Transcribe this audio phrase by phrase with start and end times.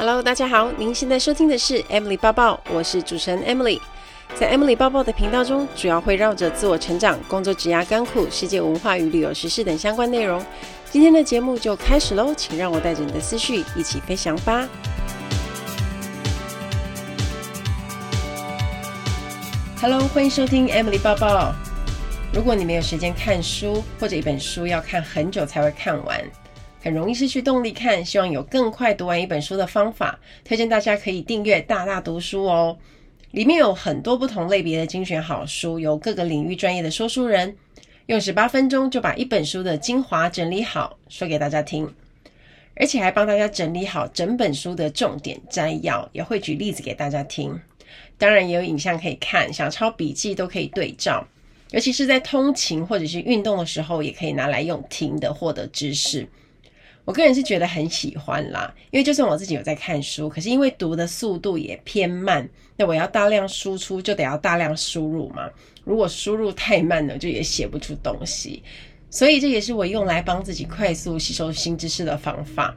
[0.00, 3.78] Hello，大家好，您现在收听的是 Emily 抱抱，我是主持人 Emily。
[4.34, 10.42] 在 Emily 抱抱的频道中，主要会绕着自我成长、工作、职涯、干苦、世界文化与旅游时事等相关内容。
[10.90, 14.66] 今天的节目就开始喽，请让我带着你的思绪一起飞翔吧。
[19.82, 21.52] Hello，欢迎收听 Emily 抱抱。
[22.32, 26.18] 如果你没有时间看书，或者一本书要看很久才会看完。
[26.82, 32.78] 很容易失去动力看，希望有更快读完一本书的方法，推荐大家可以订阅大大读书哦。
[33.32, 37.54] 里面有很多不同类别的精选好书，由各个领域专业的说书人
[38.06, 41.94] 用十八分钟就把一本书的精华整理好，说给大家听，
[42.74, 47.60] 而且还帮大家整理好整本书的重点摘要，也会举例子给大家听。
[48.16, 51.26] 当然也有影像可以看，想抄笔记都可以对照，
[51.72, 56.26] 尤其是在通勤或者是运动的时候，也可以拿来用听的获得知识。
[57.04, 65.48] 我个人是觉得很喜欢啦，因为就算我自己有在看书，可是因为读的速度也偏慢，那我要大量输出就得要大量输入嘛。
[65.84, 68.62] 如果输入太慢了，就也写不出东西。
[69.08, 72.76] 所以这也是我用来帮自己快速吸收新知识的方法。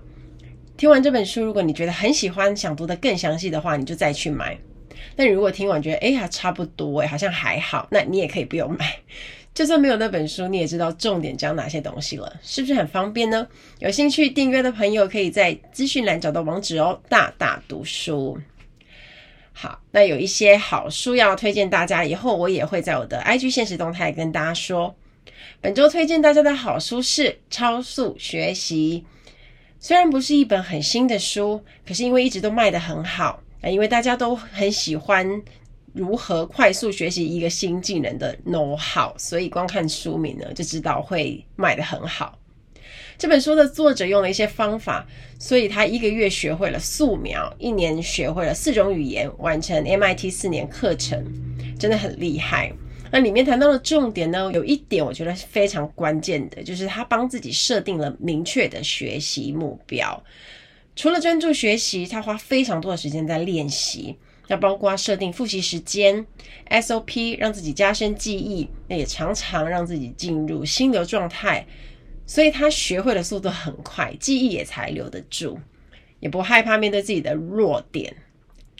[0.78, 4.58] 听完这本书，如果你觉得很喜欢，想读得更详细的话，你就再去买。
[5.16, 8.96] 但如果听完觉得哎呀差不多哎，好像还好，那你也可以不用买。
[9.54, 13.48] 就算没有那本书，你也知道重点讲哪些东西了，是不是很方便呢？
[13.78, 17.00] 有兴趣订阅的朋友，可以在资讯栏找到网址哦。
[17.08, 18.40] 大大读书，
[19.52, 24.96] 好，那有一些好书要推荐大家，以后我也会在我的 IG 现实动态跟大家说。
[25.62, 29.06] 本周推荐大家的好书是《超速学习》，
[29.80, 35.44] 虽然不是一本很新的书，可是因为一直都卖得很好，因为大家都很喜欢。
[35.94, 42.38] 如何快速学习一个新技能的 know-how，所以光看书名呢，就知道会卖得很好。
[43.18, 45.06] 这本书的作者用了一些方法，
[45.40, 51.24] 所以他一个月学会了素描，一年学会了四种语言，完成 MIT 四年课程，
[51.78, 52.74] 真的很厉害。
[53.12, 60.24] 那里面谈到的重点呢，有一点我觉得是非常关键的，就是他帮自己设定了明确的学习目标。
[60.96, 64.18] 除了专注学习，他花非常多的时间在练习。
[64.48, 66.26] 要包括设定复习时间
[66.70, 71.66] ，SOP 让自己加深记忆，那也常常让自己进入心流状态，
[72.26, 75.58] 所以他学会的速度很快，记忆也才留得住，
[76.20, 78.14] 也不害怕面对自己的弱点，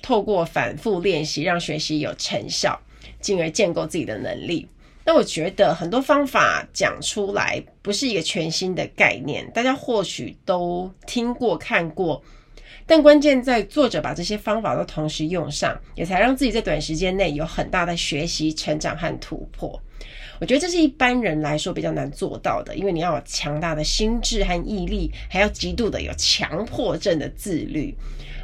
[0.02, 2.80] 透过反复练习让学习有成效，
[3.22, 4.68] 进而建构自己的能力。
[5.06, 12.22] 那我觉得很多方法讲出来不是一个全新的概念，大家或许都听过看过。
[12.86, 19.82] 但关键在作者把这些方法都同时用上，也才让自己在短时间内有很大的学习成长和突破。
[20.42, 27.96] 我觉得这是一般人来说比较难做到的，因为你要有强大的心智和毅力，还要极度的有强迫症的自律，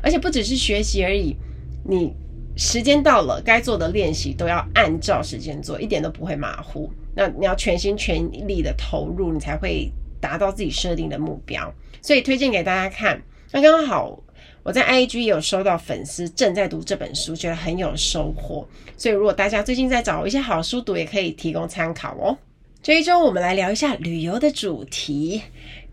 [0.01, 1.35] 而且不只是学习而已，
[1.83, 2.13] 你
[2.55, 6.89] 时间到了该做的练习都要按照时间做，一点都不会马虎。
[7.15, 9.91] 那你要全心全力的投入，你才会
[10.21, 11.73] 达到自己设定的目标。
[12.01, 13.21] 所以推荐给大家看。
[13.51, 14.21] 那刚好。
[14.61, 18.67] 我在 IG 也有收到粉丝正在读这本书，觉得很有收获。
[18.97, 22.37] 所以如果大家最近在找一些好书读，也可以提供参考哦。
[22.83, 25.41] 这一周我们来聊一下旅游的主题。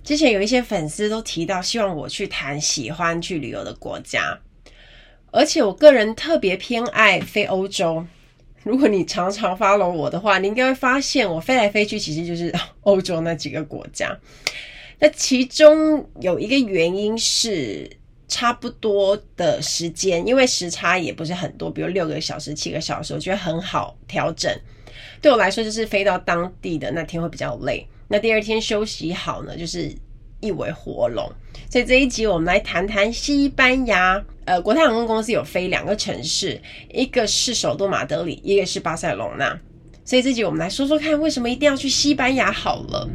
[0.02, 4.38] 之前有一些粉丝都提到，希望我去谈喜欢去旅游的国家，
[5.30, 8.04] 而且我个人特别偏爱非欧洲。
[8.64, 12.52] 如果你常常 follow 我的话，你应该会发现我飞来飞去其实就是
[12.82, 14.14] 欧洲那几个国家。
[14.98, 17.90] 那其中有一个原因是。
[18.28, 24.52] 差不多的时间，因为时差也不是很多，比如六个小时、七个小时，我觉得很好调整。
[25.22, 29.94] 对我来说，就是飞到当地的那天会比较累，那第二天休息好呢，就是
[30.40, 31.30] 一尾活龙。
[31.70, 34.20] 所以这一集我们来谈谈西班牙。
[34.44, 36.60] 呃，国泰航空公司有飞两个城市，
[36.92, 39.56] 一个是首都马德里，一个是巴塞隆纳。
[40.06, 43.10] 所以这集我们来说说看，为什么一定要去西班牙好了。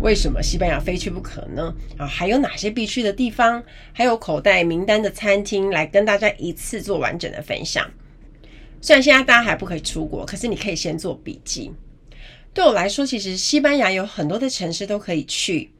[0.00, 1.74] 为什么西班牙非去不可呢？
[1.98, 3.60] 啊，还有哪些必去的地方？
[3.92, 7.84] 还有口袋名单的餐厅，来跟大家一次做完整的分享。
[8.80, 11.72] 虽然现在大家还不可以出国，可是你可以先做笔记。
[12.54, 15.72] 对我来说，其实西班牙有很多的城市都可以去。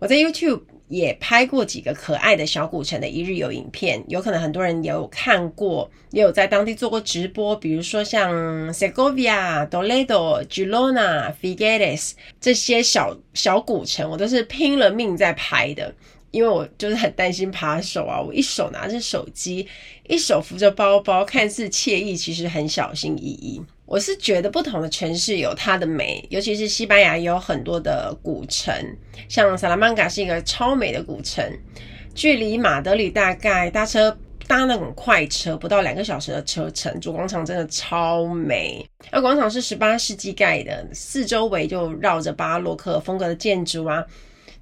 [0.00, 0.62] 我在 YouTube。
[0.88, 7.56] 也拍过几个可爱的小古城的一日游影片，有可能很多人也有看过，也有在当地做过直播。
[7.56, 8.32] 比如说像
[8.72, 15.94] Segovia、Toledo、Girona、Figueres 这些小小古城，我都是拼了命在拍的，
[16.30, 18.20] 因为我就是很担心扒手啊。
[18.20, 19.66] 我一手拿着手机，
[20.06, 23.62] 一手扶着包包，看似惬意，其实很小心翼翼。
[23.86, 28.74] 我是觉得不同的城市有它的美，尤其是西班牙也有很多的古城，
[29.28, 31.44] 像萨拉曼卡是一个超美的古城，
[32.14, 34.16] 距离马德里大概搭车
[34.46, 36.98] 搭那种快车不到两个小时的车程。
[36.98, 44.04] 主广场真的超美，那广场是十八世纪盖的，四周围就绕着巴洛克风格的建筑啊。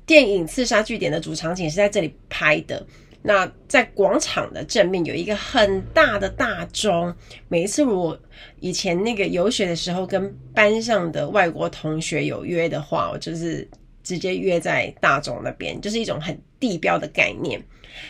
[0.05, 2.85] 电影《刺杀据点》的主场景是在这里拍的。
[3.23, 7.15] 那在广场的正面有一个很大的大钟。
[7.49, 8.19] 每一次我
[8.59, 13.69] 以前那个游学的时候，跟班上的外国同学有约的话，我就是
[14.03, 17.63] 直接约在大钟那边，就是一种很地标的概念。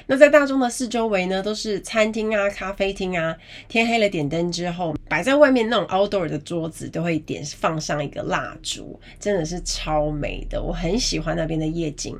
[0.06, 3.36] 那在大钟的四周围呢，都是餐厅啊、咖啡厅啊。
[3.68, 10.62] 天黑了，点灯之后，摆在外面那种 outdoor 的桌子都会点放上一个蜡烛，真的是超美的。
[10.62, 12.16] 我很喜欢那边的夜景。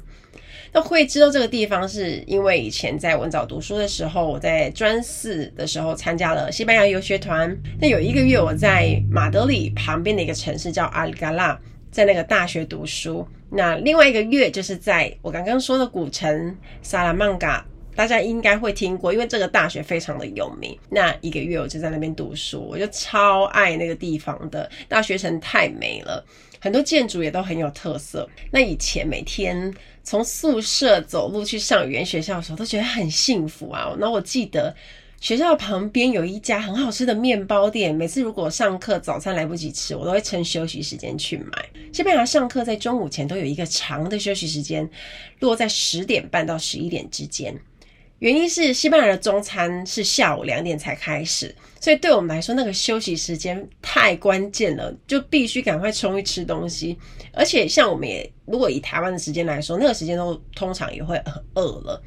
[0.75, 7.55] 那会知道这个地方，是因为以前在文藻读书的时候，我在专四的时候参加了西班牙游学团。
[7.79, 11.61] 那有一个月我在马德里旁边的一个城市叫阿里嘎拉，
[11.91, 13.27] 在那个大学读书。
[13.51, 20.75] 那另外一个月就是在我刚刚说的古城萨拉曼卡，大家应该会听过，因为这个大学非常的有名。
[20.89, 26.25] 那一个月我就在那边读书，我就超爱那个地方的大学城，太美了，
[26.59, 28.27] 很多建筑也都很有特色。
[28.51, 29.71] 那以前每天
[30.05, 33.95] 从宿舍走路去上语言学校的时候，都觉得很幸福啊。
[33.99, 34.75] 那我记得
[35.21, 41.69] 学校旁边有一家很好吃的面包店，每次如果上课早餐来不及吃，我都会趁休息时间去买。
[41.93, 44.89] 西班牙上课在中午前都有一个长的休息时间，
[45.39, 47.55] 落在十点半到十一点之间。
[48.19, 56.97] 原因是西班牙的中餐是下午两点才开始，所以对我们来说那个休息时间太关键了，就必须赶快冲去吃东西。
[57.33, 62.03] 而且像我们也如果以台湾的时间来说，那个时间都通常也会很饿了，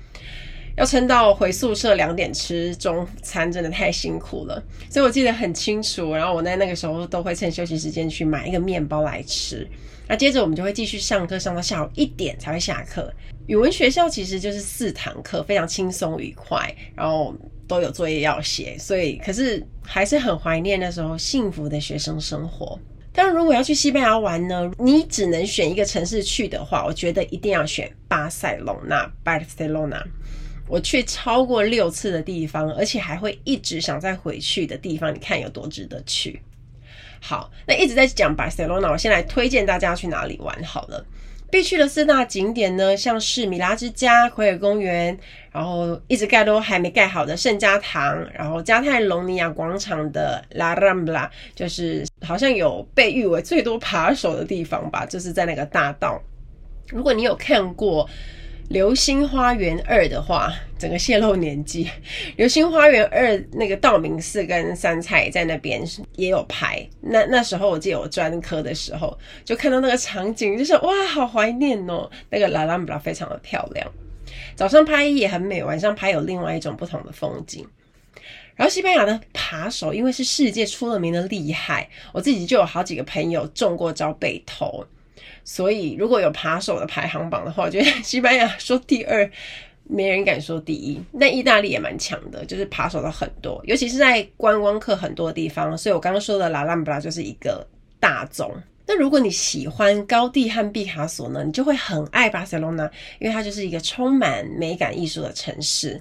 [0.78, 4.62] 要撑到回宿舍两点吃中餐真的太辛苦了。
[4.90, 9.68] 所以我记得很清楚，然后我在那个时候都会趁休息时间去买一个面包来吃。
[10.08, 13.12] 那接着我们就会继续上课，上到下午一点才会下课。
[13.48, 17.34] 语文学校其实就是四堂课，非常轻松愉快，然后
[17.68, 22.80] 都有作业要写，所以可是还是很怀念那时候幸福的学生生活。
[23.16, 30.04] 当然，如果要去西班牙玩呢，你只能选一个城市去的话，我觉得一定要选巴塞隆纳 （Barcelona）。
[30.68, 36.42] 我去超过六次的地方，而且还会一直想再回去的地方，你看有多值得去。
[37.22, 41.06] 好，那一直在讲巴塞罗那，我先来推荐大家去哪里玩好了。
[41.56, 45.18] 必去的四大景点呢，像是米拉之家、奎尔公园，
[45.54, 56.22] 然后一直盖都还没盖好的圣家堂，然后加泰隆尼亚广场的拉兰布拉，就是好像有被誉为最多扒手的地方吧，就是在那个大道。
[56.90, 58.06] 如果你有看过。
[58.70, 61.88] 流星花园二的话，整个泄露年纪。
[62.36, 65.84] 流星花园二那个道明寺跟杉菜在那边
[66.16, 66.86] 也有拍。
[67.00, 72.10] 那那时候我记得我专科的时候，就看到那个场景，就是哇，好怀念哦。
[72.32, 73.88] 那个拉兰布拉非常的漂亮，
[74.56, 77.66] 早上拍也很美，晚上拍有另外一种不同的风景。
[78.56, 84.84] 然后西班牙的扒手，因为是世界出了名的厉害，我自己就有好几个朋友中过招被偷。
[85.44, 89.30] 所以，如果有扒手的排行榜的话，我觉得西班牙说第二，
[89.84, 91.02] 没人敢说第一。
[91.20, 95.78] 但意大利也蛮强的，就是扒手的很多，尤其是在观光客很多的地方。
[95.78, 97.66] 所以我刚刚说的拉兰布拉就是一个
[98.00, 98.52] 大宗。
[98.88, 102.90] 那如果你喜欢高地和毕卡索呢，你就会很爱巴塞隆纳，
[103.20, 106.00] 因为它就是一个充满美感艺术的城市。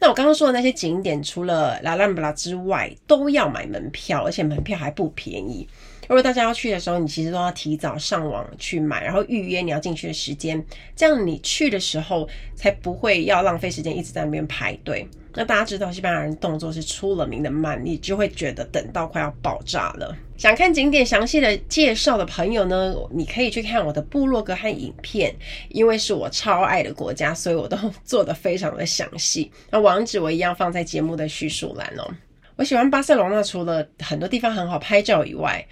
[0.00, 5.68] 那我刚刚说的那些景点，除了拉兰布拉之外，都要买门票，而且门票还不便宜。
[6.10, 10.60] 如果大家要去的时候，你其实都要提早上网去买，然后预约你要进去的时间，
[10.96, 15.08] 这样你去的时候才不会要浪费时间一直在那边排队。
[15.34, 20.12] 那大家知道西班牙人动作是出了名的慢，你就会觉得等到快要爆炸了。
[20.36, 25.32] 想看景点详细的介绍的朋友呢，你可以去看我的部落格和影片，
[25.68, 29.48] 因为是我超爱的国家，所以我都做得非常的详细。
[29.70, 32.10] 那网址我一样放在节目的叙述栏哦。
[32.56, 35.64] 我喜欢巴塞罗那，除了很多地方很好拍照以外，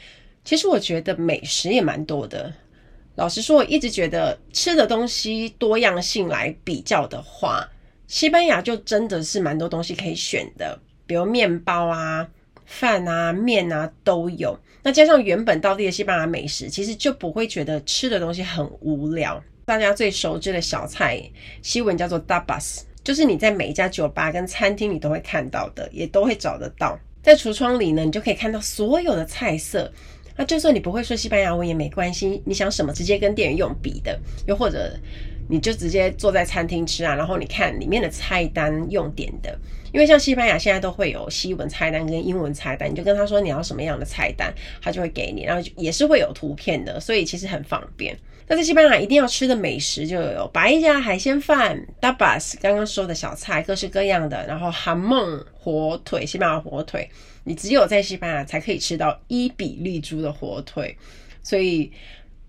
[0.48, 2.50] 其实我觉得美食也蛮多的。
[3.16, 7.68] 老实说，我一直觉得吃的东西多样性来比较的话，
[8.06, 12.26] 西班牙就真的是蛮多东西可以选的，比如面包啊、
[12.64, 14.58] 饭啊、面啊都有。
[14.82, 19.38] 那加上原本当地的西班牙美食，其实就不会觉得吃的东西很无聊。
[19.66, 21.22] 大家最熟知的小菜，
[21.60, 26.98] 西文叫做 tapas，就是你在每一家酒吧跟餐厅里都会看到的，也都会找得到。
[27.22, 29.92] 在橱窗里呢，你就可以看到所有的菜色。
[30.38, 34.96] 那就算你不会说西班牙文也没关系，你想什么直接跟店员用笔的，又或者
[35.48, 39.58] 你就直接坐在餐厅吃啊，然后你看里面的菜单用点的，
[39.92, 44.52] 因为像西班牙现在都会有西文菜单跟英文菜单，你就跟他说你要什么样的菜单，
[44.82, 48.16] 他就会给你，然后也是会有图片的，所以其实很方便。
[48.46, 57.08] 那在西班牙一定要吃的美食就有白家海鲜饭、tapas 刚刚说的小菜，各式各样的，然后 jamón 火腿，西班牙火腿，
[57.44, 60.96] 你只有在西班牙才可以吃到伊比利猪的火腿，
[61.42, 61.90] 所以。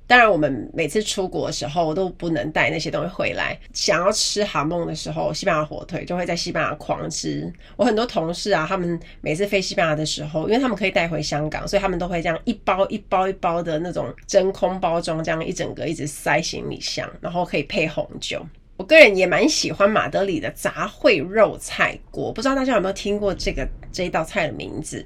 [0.09, 3.55] 当然，我们每次出国的时候都不能带那些东西回来。
[3.75, 7.53] 想要吃哈梦的时候，西班牙火腿就会在西班牙狂吃。
[7.77, 18.43] 我很多同事啊，他们每次飞西班牙的时候，因为他们可以带回香港，所以他们都会这样一包一包一包的那种真空包装，这样一整个一直塞行李箱，然后可以配红酒。
[18.77, 25.05] 我个人也蛮喜欢马德里的杂烩肉菜锅，不知道大家有没有听过这个这一道菜的名字？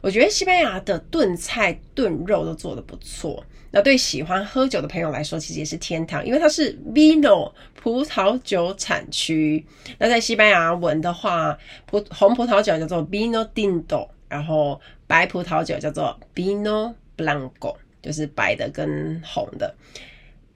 [0.00, 3.44] 我觉得西班牙的炖菜炖肉都做得不错。
[3.72, 9.64] 那对喜欢喝酒的朋友来说，其实也是天堂，因为它是 Vino 葡萄酒产区。
[9.98, 19.72] 那在西班牙文的话，葡红葡萄酒叫做 Vino Tinto，然后白葡萄酒叫做 Vino Blanco，就是白的跟红的。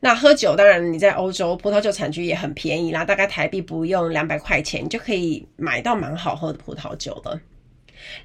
[0.01, 7.41] 那喝酒，当然你在欧洲葡萄酒产区也很便宜啦，大概台币不用两百块钱，你就可以买到蛮好喝的葡萄酒了。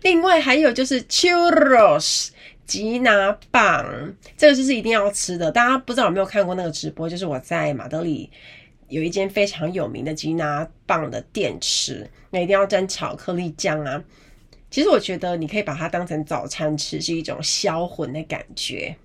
[0.01, 2.29] 另外还有就是 Churros。
[2.69, 5.51] 吉拿棒，这个就是一定要吃的。
[5.51, 7.09] 大家不知道有没有看过那个直播？
[7.09, 8.29] 就是我在马德里
[8.89, 14.03] 有一间非常有名的吉拿棒的店吃，那一定要沾巧克力酱啊。
[14.69, 18.95] 其实我觉得你可以把它当成早餐吃，是一种销魂的感觉。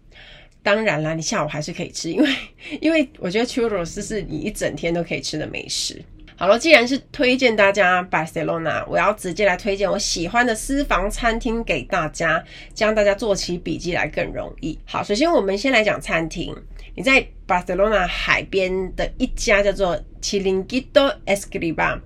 [0.62, 2.34] 当然啦，你下午还是可以吃，因为
[2.82, 6.04] 因为我觉得 churros 是你一整天都可以吃的美食。
[6.36, 14.76] 好了，既然是推荐大家巴塞罗那，我要直接来推荐我喜欢的私房餐厅给大家，这样大家做起笔记来更容易。
[14.84, 16.54] 好，首先我们先来讲餐厅。
[16.96, 22.00] 你在巴塞罗那海边的一家叫做 Chiringuito Escriba，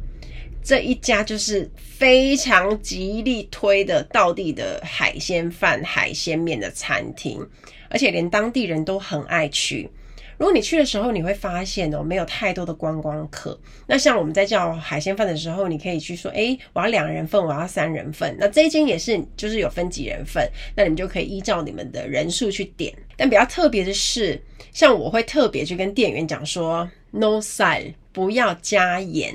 [0.62, 7.46] 这一家就是非常极力推的道地的海鲜饭、海鲜面的餐厅，
[7.88, 9.90] 而且连当地人都很爱去。
[10.38, 13.58] 如果你去的时候，你会发现哦，没有太多的观光客。
[13.88, 18.36] 那像我们在叫海鲜饭的时候，你可以去说，哎，我要两人份，我要三人份。
[18.38, 22.94] 那这一间也是，就是有分几人份，那你们就可以依照你们的人数去点。
[23.16, 24.40] 但比较特别的是，
[24.72, 29.34] 像我会特别去跟店员讲说，no sal，不要加盐。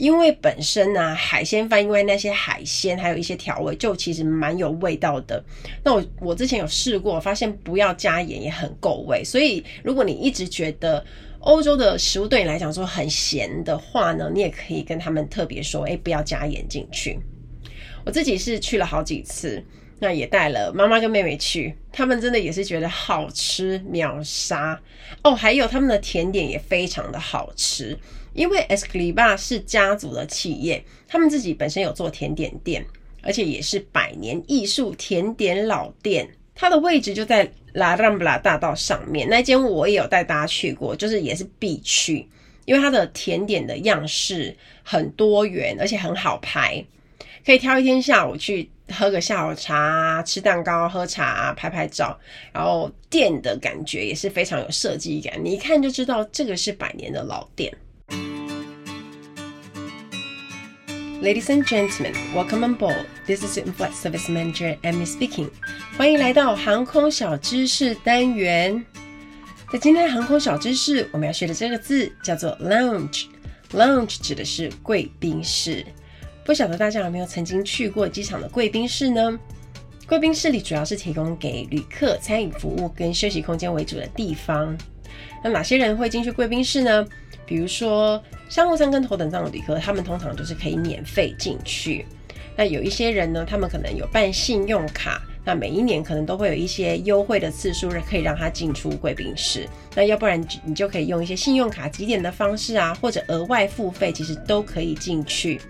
[0.00, 5.44] 因为本身呢、海鲜饭因为那些海鲜还有一些调味，就其实蛮有味道的。
[5.84, 9.22] 那我我之前有试过，发现不要加盐也很够味。
[9.22, 11.04] 所以如果你一直觉得
[11.40, 17.20] 欧洲的食物对你来讲说很咸的话呢，你也可以跟他们特别说，哎，不要加盐进去。
[18.06, 19.62] 我自己是去了好几次，
[19.98, 24.80] 那也带了妈妈跟妹妹去，他们真的也是觉得好吃秒杀
[25.22, 25.34] 哦。
[25.34, 27.98] 还有他们的甜点也非常的好吃。
[28.32, 32.84] 因为 e s c l i b a 是家族的企业，他们自己本身有做甜点店，
[33.22, 36.28] 而且也是百年艺术甜点老店。
[36.54, 42.28] 它的位置就在 La Rambla 大道上面，那间我也有带大家去过，就是也是必去，
[42.66, 46.84] 因为它的甜点的样式很多元，而且很好拍，
[47.46, 52.18] 可以挑一天下午去喝个下午茶，吃蛋糕、喝茶、拍拍照。
[52.52, 57.72] 然后店的感觉也是非常有设计感，你一看就知道这个是百年的老店。
[61.22, 63.06] Ladies and gentlemen, welcome on board.
[63.26, 65.50] This is In-flight Service Manager Amy speaking.
[65.98, 68.82] 欢迎来到航空小知识单元。
[69.70, 73.26] 在今天的航空小知识，我们要学的这个字叫做 lounge。
[73.72, 75.84] Lounge 指的是贵宾室。
[76.42, 79.38] 不晓得大家有没有曾经去过机场的贵宾室呢？
[80.08, 84.74] 贵宾室里主要是提供给旅客餐饮服务跟休息空间为主的地方。
[85.44, 87.06] 那哪些人会进去贵宾室呢？
[87.44, 92.04] 比如说商务舱跟头等舱的旅客，他们通常就是可以免费进去。
[92.56, 99.68] 那有一些人呢，他们可能有办信用卡，那每一年可能都会有一些优惠的次数，可以让他进出贵宾室。
[99.94, 105.60] 那要不然你就可以用一些信用卡积点的方式啊，或者额外付费，其实都可以进去。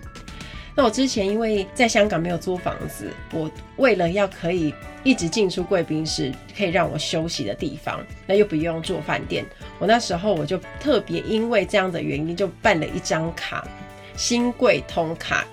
[0.75, 4.73] 那我之前因为在香港没有租房子，我为了要可以
[5.03, 9.45] 一直进出贵宾室，可以让我休息的地方，那又不用住饭店，
[9.79, 13.67] 我那时候我就特别因为这样的原因，就办了一张卡，
[14.15, 15.45] 新贵通卡，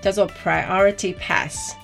[0.00, 1.74] 叫做 Priority Pass。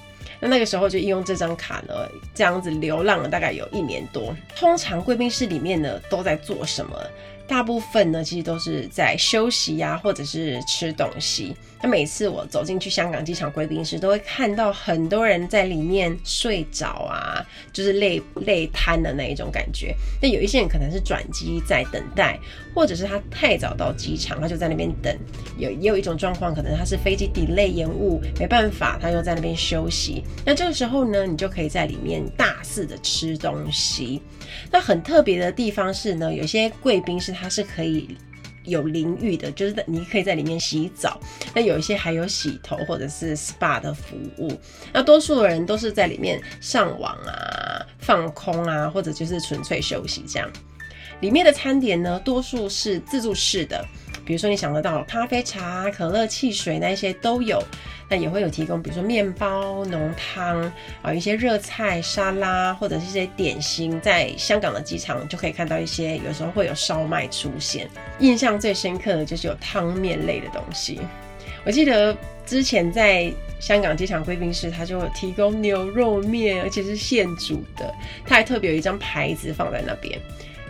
[0.40, 1.94] 那那个时候就应用这张卡呢，
[2.34, 4.36] 这样子流浪了大概有一年多。
[4.56, 6.98] 通常贵宾室里面呢都在做什么？
[7.46, 11.54] 大部分呢，其实都是在休息呀、或者是吃东西。
[11.82, 19.94] 那每次我走进去香港机场贵宾室，都会看到很多人在里面睡着啊，就是累累瘫的那一种感觉。
[20.22, 22.38] 那有一些人可能是转机在等待，
[22.74, 25.14] 或者是他太早到机场，他就在那边等。
[25.58, 30.24] 有也有一种状况，可能他是飞机 delay 延误，没办法，他又在那边休息。
[30.46, 34.22] 那这个时候呢，你就可以在里面大肆的吃东西。
[34.70, 38.16] 那很特别的地方是呢，有些贵宾室它是可以
[38.64, 41.20] 有淋浴的，就是你可以在里面洗澡。
[41.54, 44.58] 那有一些还有洗头或者是 SPA 的服务。
[44.92, 50.50] 那多数的人都是在里面上网啊、放空啊，或者就是纯粹休息这样。
[51.20, 53.84] 里面的餐点呢，多数是自助式的。
[54.24, 57.62] 比如说你想得到咖啡、茶、可乐、汽水那些都有，
[58.08, 64.00] 那也会有提供，比如说面包、浓汤啊，一些热菜、沙拉或者是一些点心。
[64.00, 67.88] 在香港的机场就可以看到一些，有时候会有烧麦出现。
[68.18, 71.00] 印象最深刻的就是有汤面类的东西。
[71.66, 77.94] 我记得之前在香港机场贵宾室，他就有提供牛肉面，而且是现煮的。
[78.26, 80.18] 他还特别有一张牌子放在那边，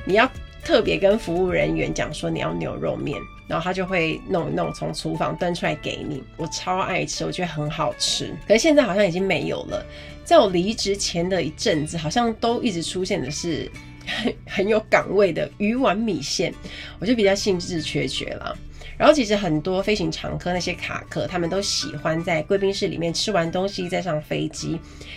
[0.04, 0.30] 你要
[0.62, 3.20] 特别跟服务人员讲说你要牛肉面。
[3.47, 6.23] 然后他就会弄一弄，从厨房端出来给你。
[6.37, 8.35] 我超爱吃，我觉得很好吃。
[8.49, 9.85] 可是现在好像已经没有了。
[10.25, 13.71] 在我离职前的一阵子，好像都一直出现的是
[14.07, 16.55] 很 很有港味的鱼丸米线，
[16.99, 18.57] 我就比较兴致缺缺了。
[18.97, 24.71] 然后其实很多飞行常客那些卡客，他们都喜欢在贵宾室里面吃完东西再上飞机，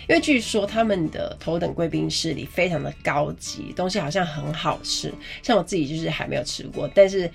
[0.10, 5.14] 因为据说他们的头等贵宾室里非常的高级，东西好像很好吃。
[5.42, 7.32] 像我自己就是还没有吃过，但是。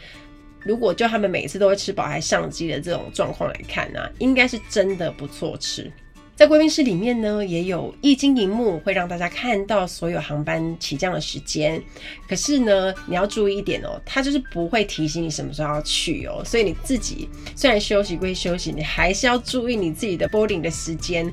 [0.65, 5.91] 如果就他们每次都会吃饱还上机的这种状况来看呢、啊，应该是真的不错吃。
[6.35, 11.81] 在贵宾室里面呢，也有液晶荧幕，会让大家看到所有航班起降的时间。
[12.27, 16.43] 可是呢，你要注意一点哦，它就是不会提醒你什么时候要去哦。
[16.45, 21.31] 所以你自己虽然休息归休息，你还是要注意你自己的 boarding 的时间，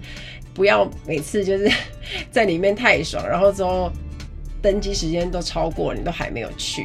[0.54, 1.72] 不要每次就是
[2.30, 3.90] 在里面太爽，然后之后
[4.62, 6.84] 登机时间都超过，你都还没有去。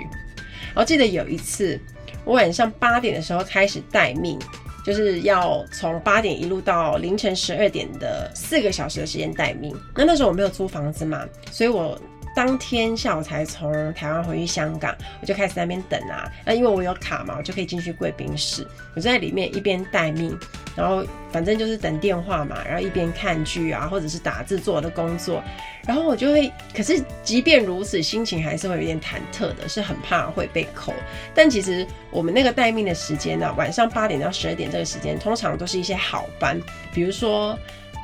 [0.69, 1.79] 然后记得有一次。
[2.25, 4.39] 我晚上八点的时候开始待命，
[4.85, 9.75] 就是要从八点一路到凌晨十二点的四个小时的时间待命。
[9.95, 12.01] 那那时候我没有租房子嘛，所以我
[12.35, 16.29] 当天下午才从台湾回去香港，我就开始在那边等啊。
[16.45, 18.67] 那因为我有卡嘛，我就可以进去贵宾室。
[18.97, 20.37] 我在里面一边待命，
[20.75, 25.43] 然后反正就是等电话嘛，然后一边看剧啊，或者是打字做我的工作。
[25.87, 30.95] 然后我就会，可是即便如此，心情还是会有点忐忑的，是很怕会被扣。
[31.35, 36.59] 但其实我们那个待命的时间呢、啊，晚上八点到十二点这个时间，通常都是一些好班，
[36.95, 37.59] 比如说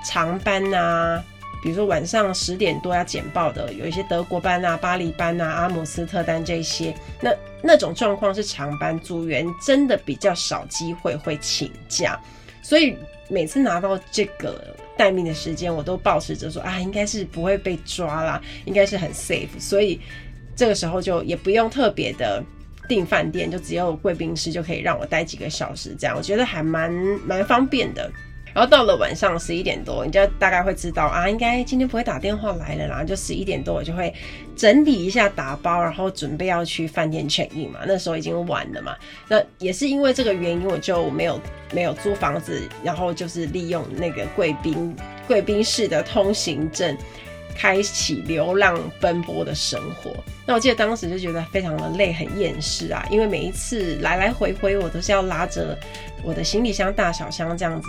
[0.04, 1.24] 长班啊，
[1.62, 12.20] 比如说晚上十点多要简报的，有一些德国班啊、巴黎班啊、阿姆斯特丹这些，那那种状况是长班，组员真的比较少机会会请假，
[12.70, 12.96] 所以
[13.28, 14.64] 每次拿到这个。
[14.96, 19.98] 待命的时间，我都保持着说啊，应该是不会被抓啦，应该是很 safe，所以
[20.54, 22.44] 这个时候就也不用特别的
[22.86, 26.92] 订饭店，就只有贵宾室就可以让我待几个小时，这样我觉得还蛮
[27.24, 28.12] 蛮方便的。
[28.52, 33.04] 然后到了晚上十一点多，你就大概会知道啊，应该今天不会打电话来了啦。
[33.04, 34.12] 就十一点多，我就会
[34.56, 37.80] 整理一下打包，然后准备要去饭店检疫嘛。
[37.86, 38.96] 那时候已经晚了嘛。
[39.28, 41.40] 那也是因为这个原因，我就没有
[41.72, 44.94] 没有租房子，然后就是利用那个贵宾
[45.28, 46.96] 贵宾室的通行证，
[47.56, 50.10] 开启流浪奔波的生活。
[50.44, 55.78] 那我记得当时就觉得非常的累，很厌世啊，因为每一次来来回回，我都是要拉着
[56.24, 57.88] 我的行李箱、大小箱这样子。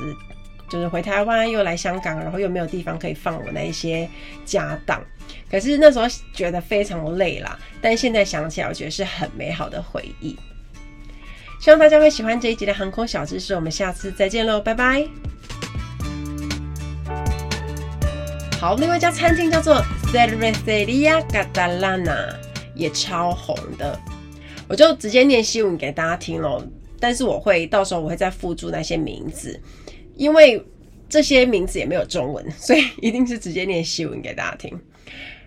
[0.72, 4.08] 就是回台湾又来香港，然后又没有地方可以放我那一些
[4.46, 5.04] 家当，
[5.50, 7.60] 可是那时候觉得非常累啦。
[7.82, 10.34] 但现在想起来，我觉得是很美好的回忆。
[11.60, 15.06] 希望大家会喜欢这一集的航空小知识，我们下次再见喽，拜拜。
[18.62, 22.34] 好，另外一家餐厅叫做 Cerveceria Catalana，
[22.74, 24.00] 也超红的，
[24.70, 26.66] 我就直接念西文给大家听喽。
[26.98, 29.60] 但是我会到时候我会再附注那些名字。
[30.16, 30.64] 因为
[31.10, 34.80] 这些名字也没有中文，所以一定是直接念西文给大家听。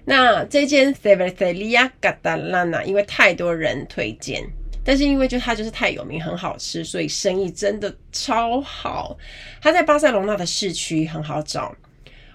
[0.04, 4.44] 那这间 Cerveceria Catalana 因为太多人推荐，
[4.84, 9.16] 但是因为就它就是太有名，很好吃，所以生意真的超好。
[9.62, 11.74] 它在巴塞隆纳的市区很好找。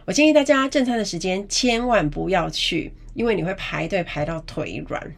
[0.06, 5.16] 我建议大家正餐的时间千万不要去，因为你会排队排到腿软。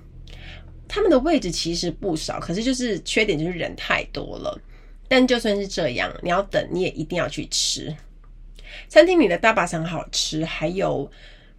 [0.90, 4.60] 他们的位置其实不少，可是就是缺点就是人太多了。
[5.12, 7.94] 但就算是这样，你要等，你也一定要去吃。
[8.88, 11.12] 餐厅里的 tapas 很好吃，还有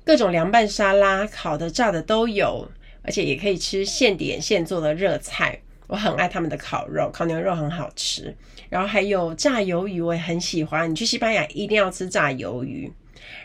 [0.06, 2.66] 各种凉拌沙拉、烤的、炸的都有。
[3.02, 5.60] 而且也可以吃现点现做的热菜。
[5.86, 8.34] 我很爱他们的烤肉，烤牛肉很好吃。
[8.70, 10.90] 然后还有炸鱿鱼，我也很喜欢。
[10.90, 12.90] 你去西班牙一定要吃炸鱿鱼。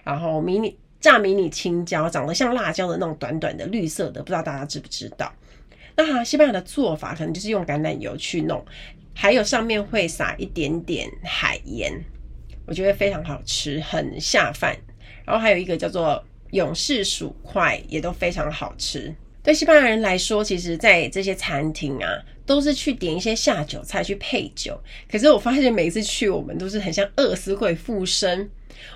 [0.06, 5.34] 然后迷你炸迷你青椒，长得像辣椒的那种短短的绿色的，不知道大家知不知道？
[5.98, 8.63] 那西班牙的做法可能就是用橄榄油去弄，
[9.19, 11.91] 还有上面会撒一点点海盐，
[12.67, 14.77] 我觉得非常好吃，很下饭。
[15.25, 19.13] 然后还有一个叫做勇士薯块，也都非常好吃。
[19.41, 22.08] 对西班牙人来说，其实，在这些餐厅啊，
[22.45, 24.80] 都是去点一些下酒菜去配酒。
[25.12, 28.47] 可是我发现每次去，我们都是很像饿死鬼附身。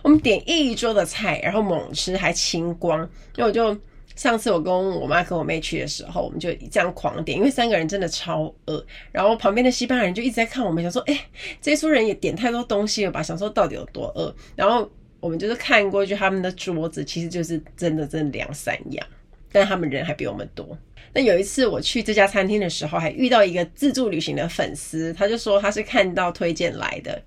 [0.03, 2.99] 我们点一桌的菜，然后猛吃还清光。
[3.37, 3.75] 因为我就
[4.15, 8.85] 上次我跟我妈跟我妹去的时候，我们就这样狂点，因为三个人真的超饿。
[9.11, 11.19] 然后旁边的西班牙人就一直在看我们，想说：“哎，
[11.61, 14.33] 这桌人也点太多东西了吧？”想说到底有多饿。
[14.55, 19.05] 然后我们就是看过去他们的桌子，其实就是真的真的两三样，
[19.51, 20.77] 但他们人还比我们多。
[21.13, 27.21] 那有一次我去这家餐厅的时候，还遇到一个自助旅行的粉丝，他就说他是看到推荐来的，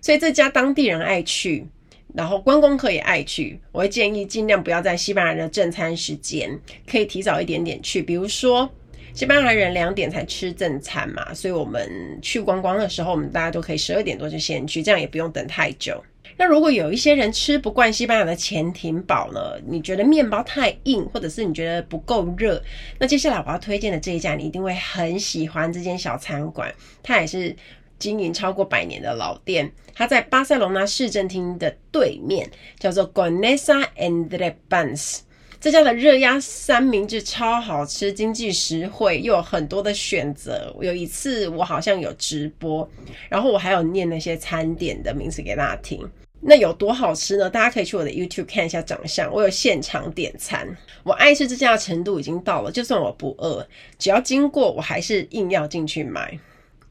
[0.00, 1.66] 所以这家当地人爱去。
[2.14, 8.02] 然后观光客也爱去，我会建议尽量不要在西班牙人的正餐时间，可以提早一点点去。
[8.02, 8.68] 比如说，
[9.14, 16.02] 西班牙人两点才吃正餐嘛，所以我们去观光的时候，我们大家都可以十二点多就先去，这样也不用等太久。
[16.36, 19.40] 那如果有一些人吃不惯西班牙的潜艇堡呢？
[19.66, 22.62] 你觉得面包太硬，或者是你觉得不够热？
[22.98, 27.56] 那接下来我要推荐的这一家，你一定会很喜欢这间小餐馆，它也是。
[28.02, 35.20] 经营超过百年的老店，它在巴塞隆纳市政厅的对面，叫做 Conesa Entrepans。
[35.60, 40.74] 这家的热压三明治超好吃，经济实惠，又有很多的选择。
[40.80, 42.90] 有一次我好像有直播，
[43.28, 46.04] 然后我还有念那些餐点的名字给大家听。
[46.40, 47.48] 那有多好吃呢？
[47.48, 49.32] 大家可以去我的 YouTube 看一下长相。
[49.32, 50.66] 我有现场点餐，
[51.04, 53.64] 我爱吃这家的程度已经到了，就算我不饿，
[53.96, 56.36] 只要经过，我还是硬要进去买。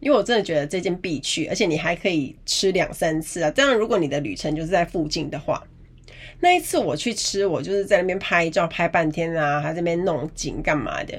[0.01, 3.49] 因为我真的觉得这件必去，而且你还可以吃两三次啊！
[3.51, 5.63] 这样如果你的旅程就是在附近的话，
[6.39, 11.13] 那一次我去吃，我就是在那边拍照拍半天啊，还在那边弄景干嘛的。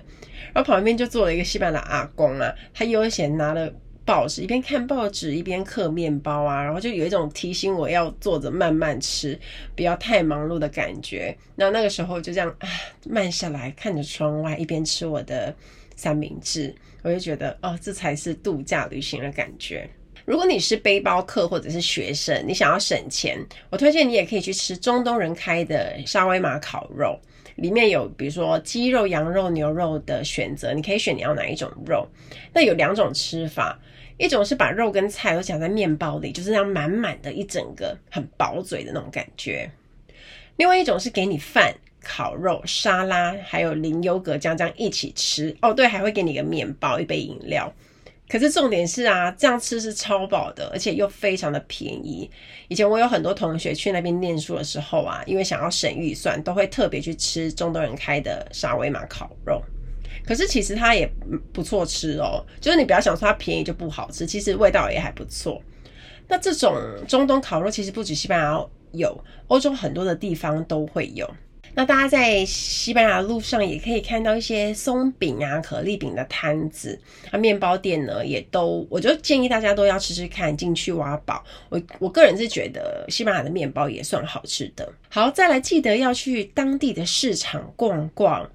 [0.53, 3.73] 然后旁边就坐了一个西班牙阿公啊，他悠闲拿了
[4.05, 9.38] 报纸，一边看报纸一边嗑面包啊，然后就有一种提醒我要坐着慢慢吃，
[9.77, 11.35] 不要太忙碌的感觉。
[11.55, 12.68] 那那个时候就这样啊，
[13.09, 15.55] 慢下来看着窗外，一边吃我的
[15.95, 16.75] 三明治。
[17.03, 19.88] 我就觉得哦，这才是度假旅行的感觉。
[20.25, 27.19] 如果你是背包客或者是学生，你想要省钱，我推荐你也可以去吃中东人开的沙威玛烤肉，
[27.57, 32.07] 里面有比如说鸡肉、羊肉、牛肉的选择，你可以选你要哪一种肉。
[32.55, 33.77] 那有两种吃法，
[34.17, 39.69] 一种是把肉跟菜都夹在面包里，就是那样满满的一整个很饱嘴的那种感觉；
[40.57, 41.75] 另外一种是给你饭。
[42.05, 45.73] 烤肉、沙拉，还有淋优格酱这样一起吃哦。
[45.73, 47.73] 对，还会给你一个面包、一杯饮料。
[48.29, 52.31] 可是重点是啊，这样吃是超饱的，而且又非常的便宜。
[52.69, 59.62] 以前我有很多同学去那边念书的时候啊，因为想要省预算，都会特别去吃中东人开的沙威玛烤肉。
[60.25, 61.07] 可是其实它也
[61.53, 65.62] 不错吃哦，就是你不要想说它便宜就不好吃，其实味道也还不错。
[66.27, 66.75] 那这种
[67.07, 71.29] 中东烤肉其实不止西班牙有，欧洲很多的地方都会有。
[71.74, 76.98] 那大家在西班牙路上也可以看到一些松饼啊、可丽饼的摊子，
[77.30, 81.42] 那面包店呢也都，我就建议大家都要吃吃看，进去挖宝。
[81.70, 84.92] 我我个人是觉得西班牙的面包也算好吃的。
[85.08, 88.50] 好，再来记得要去当地的市场逛逛，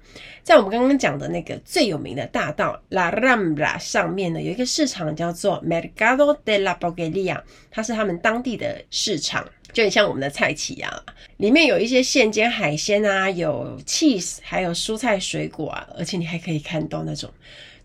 [0.48, 7.38] 在我们刚刚讲的那个最有名的大道 La Rambla 上面呢，有一个市场叫做 Mercado de la Boqueria，
[7.70, 9.46] 它是他们当地的市场。
[9.74, 11.04] 就很像我们的菜市啊，
[11.36, 17.30] 里面有一些现煎海鲜啊，有 cheese，还有蔬菜水果啊，而且你还可以看到那种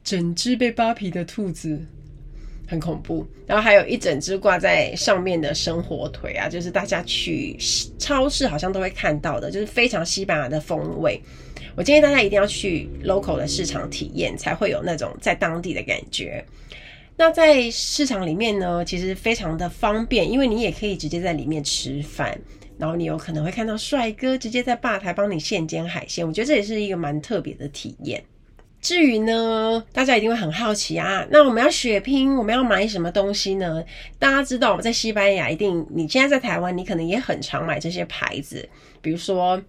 [0.01, 1.77] 整只被扒皮的兔子，
[2.65, 3.27] 很恐怖。
[3.45, 7.57] 然后还有一整只挂在上面的生火腿啊，就是大家去
[7.99, 11.21] 超市好像都会看到的，就是非常西班牙的风味。
[11.75, 16.43] 我建议大家一定要去 local 的市场体验，才会有那种在当地的感觉。
[17.15, 22.39] 那在市场里面呢，其实非常的方便，因为你也可以直接在里面吃饭，
[22.77, 28.23] 然后你有可能会看到帅哥直接在吧台帮你现煎海鲜，我觉得这也是一个蛮特别的体验。
[28.81, 33.81] 至于呢，大家一定会很好奇啊，那我们要血拼，我们要买什么东西呢？
[34.19, 38.67] 大家知道我们在西班牙，一定你现在在台湾，你可能也很常买这些牌子，
[39.01, 39.61] 比如说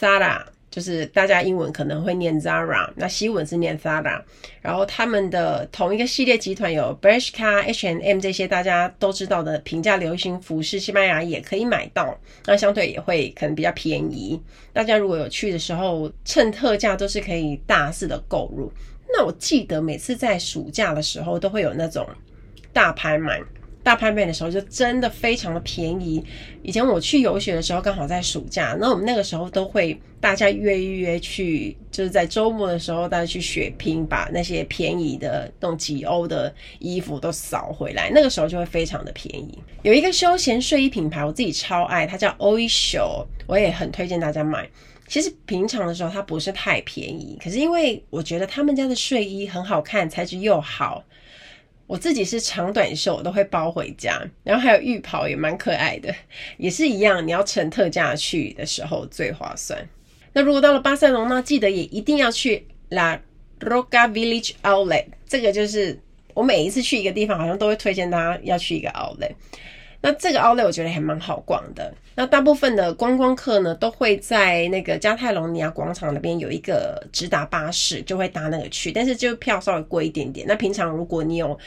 [0.00, 4.22] Zara、就是大家英文可能会念 Zara，那西文是念 Zara，
[4.62, 14.40] 然后他们的同一个系列集团有 Bershka、H&M 这些大家都知道的平价流行服饰，西班牙也可以买到，那相对也会可能比较便宜。
[14.72, 18.72] 大家如果有去的时候，趁特价都是可以大肆的购入。
[19.12, 22.06] 那我记得每次在暑假的时候都会有那种
[22.72, 23.40] 大拍卖。
[23.82, 26.22] 大拍卖的时候就真的非常的便宜。
[26.62, 38.10] 以前我去游学的时候刚好在暑假，那我们那个时候都会大家约一约去，就是在周末的时候大家去血拼，把那些便宜的那种几欧的衣服都扫回来。
[38.14, 39.58] 那个时候就会非常的便宜。
[39.82, 44.68] 有一个休闲睡衣品牌，我自己超爱，它叫 Oysho，我也很推荐大家买。
[45.08, 51.02] 其实平常的时候它不是太便宜，可是因为我觉得他们家的睡衣很好看，材质又好。
[51.90, 56.14] 我自己是长短袖我都会包回家，然后还有浴袍也蛮可爱的，
[56.56, 59.76] 也是一样，你要乘特价去的时候最划算。
[60.32, 63.20] 那如果到了巴塞隆那，记得也一定要去 La
[63.58, 66.00] Roca Village Outlet，这个就是
[66.32, 69.32] 我每一次去一个地方，好像都会推荐大家要去一个 Outlet。
[70.02, 71.92] 那这个 Outlet 我觉得还蛮好逛的。
[72.14, 78.90] 那大部分的观光客呢，都会在那个加泰隆尼亚广场那边有一个直达巴士，就会搭那个去。
[78.92, 80.46] 但是就票稍微贵一点点。
[80.46, 81.58] 那平常如果你有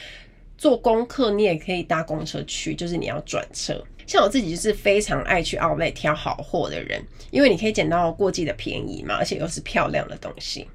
[0.58, 3.82] 做功课，你也可以搭公车去，就是你要转车。
[4.06, 10.68] 像我自己就是非常爱去 Outlet 挑好货的人，因为你可以捡到过季的便宜嘛，而且又是漂亮的东西。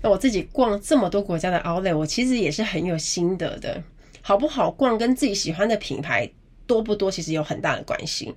[0.00, 3.82] 那我自己逛这么多国家的 Outlet，我其实也是很有心得的。
[4.20, 6.30] 好不好逛跟自己喜欢的品牌
[6.72, 8.34] 多不多，其实有很大的关系。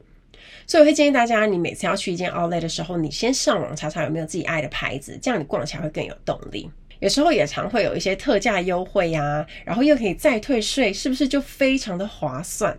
[0.68, 6.70] 所以我会建议大家，你每次要去一间 Outlet 的时候，你先上网查查有没有自己爱的牌子，这样你逛起来会更有动力。
[7.00, 12.78] 有时候也常会有一些特价优惠呀、然后又可以再退税，是不是就非常的划算？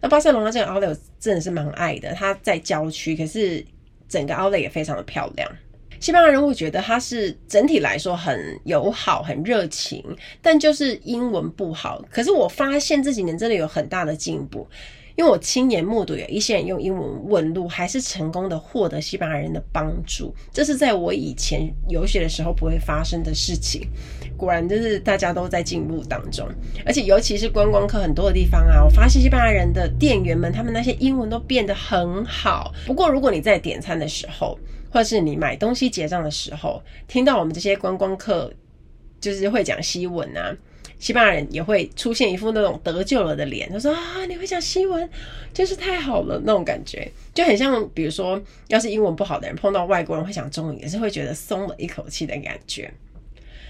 [0.00, 3.64] 那巴塞罗那这个 Outlet 真的是蛮爱的，它在郊区，可是
[4.08, 5.50] 整个 Outlet 也非常的漂亮。
[5.98, 10.02] 西班牙人会觉得它是整体来说很友好、很热情，
[10.40, 12.02] 但就是英文不好。
[12.10, 14.66] 可是我发现这几年真的有很大的进步。
[15.16, 23.88] 因为我亲眼目睹有一些人用英文问路，还是成功的获得西班牙人的帮助，这是在我以前游学的时候不会发生的事情。
[24.36, 26.46] 果然就是大家都在进步当中，
[26.84, 32.74] 而且尤其是观光客很多的地方啊，我发现西班牙人的店员们他们那些英文都变得很好。
[32.86, 34.58] 不过如果你在点餐的时候，
[34.90, 38.52] 或是你买东西结账的时候，听到我们这些观光客
[39.18, 40.54] 就是会讲西文啊。
[40.98, 45.08] 西班牙人也会出现一副那种得救了的脸，他说啊，你会讲西文，
[45.52, 52.90] 真是太好了，那种感觉就很像，比如说，要是英文不好的人碰到外国人会讲中文，也是会觉得松了一口气的感觉。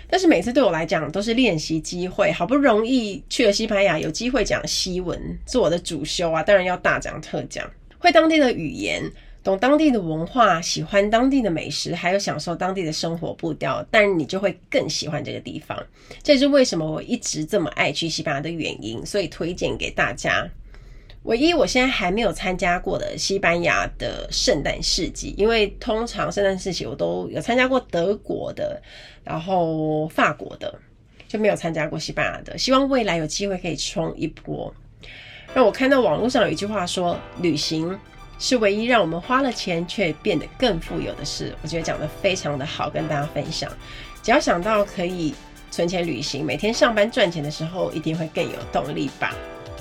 [0.09, 9.03] 但是每次对我来讲都是练习机会，好不容易去了西班牙，有机会讲西文，是我的主修啊，当然要大讲特讲，会当地的语言。
[9.47, 15.81] 懂当地的文化，喜欢当地的美食，还有享受当地的生活步调，但你就会更喜欢这个地方。
[16.21, 20.45] 这也是为什么我一直这么爱去西班牙的原因，所以推荐给大家。
[21.23, 28.83] 唯一我现在还没有参加过的西班牙的圣诞市集，因为通常圣诞市集我都有参加过德国的，
[29.23, 30.77] 然后法国的，
[31.29, 32.59] 就没有参加过西班牙的。
[32.59, 34.75] 希望未来有机会可以冲一波。
[35.55, 37.97] 让我看到网络上有一句话说，旅行。
[38.38, 43.70] 是唯一让我们花了钱却变得更富有的事，我觉得讲得非常的好，跟大家分享。
[44.22, 45.35] 只要想到可以
[45.70, 49.35] 存钱旅行，每天上班赚钱的时候，一定会更有动力吧。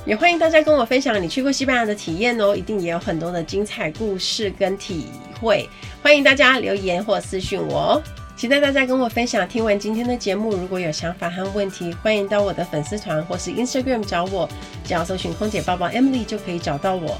[0.06, 5.08] 也欢迎大家跟我分享你去过西班牙的体验哦，一定也有很多的精彩故事跟体
[5.42, 5.68] 会。
[6.04, 8.04] 欢迎大家留言或私讯我哦，
[8.38, 9.48] 期待大家跟我分享。
[9.48, 14.48] 听完今天的节目，如果有想法和问题，欢迎到我的粉丝团或是 Instagram 找我，
[14.84, 17.20] 只要搜寻空姐包包 Emily 就可以找到我。